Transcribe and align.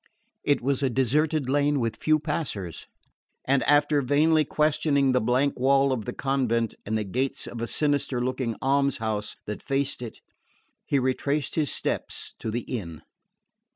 It 0.43 0.61
was 0.61 0.81
a 0.81 0.89
deserted 0.89 1.47
lane 1.47 1.79
with 1.79 1.95
few 1.95 2.17
passers; 2.17 2.87
and 3.45 3.61
after 3.65 4.01
vainly 4.01 4.43
questioning 4.43 5.11
the 5.11 5.21
blank 5.21 5.59
wall 5.59 5.91
of 5.91 6.05
the 6.05 6.11
convent 6.13 6.73
and 6.87 6.97
the 6.97 7.03
gates 7.03 7.45
of 7.45 7.61
a 7.61 7.67
sinister 7.67 8.19
looking 8.19 8.55
alms 8.63 8.97
house 8.97 9.35
that 9.45 9.61
faced 9.61 10.01
it, 10.01 10.19
he 10.87 10.97
retraced 10.97 11.53
his 11.53 11.69
steps 11.71 12.33
to 12.39 12.49
the 12.49 12.61
inn. 12.61 13.03